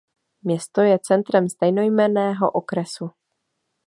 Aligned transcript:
Město 0.43 0.81
je 0.81 0.99
centrem 0.99 1.49
stejnojmenného 1.49 2.51
okresu. 2.51 3.11